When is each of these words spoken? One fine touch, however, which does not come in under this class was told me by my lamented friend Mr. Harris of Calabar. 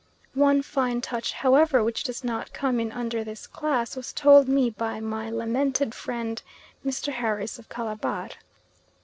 One 0.33 0.63
fine 0.63 0.99
touch, 1.01 1.31
however, 1.31 1.83
which 1.83 2.03
does 2.03 2.23
not 2.23 2.53
come 2.53 2.79
in 2.79 2.91
under 2.91 3.23
this 3.23 3.45
class 3.45 3.95
was 3.95 4.11
told 4.11 4.47
me 4.47 4.71
by 4.71 4.99
my 4.99 5.29
lamented 5.29 5.93
friend 5.93 6.41
Mr. 6.83 7.13
Harris 7.13 7.59
of 7.59 7.69
Calabar. 7.69 8.29